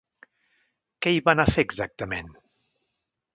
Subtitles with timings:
[1.05, 2.33] ¿Què hi va anar a fer, exactament?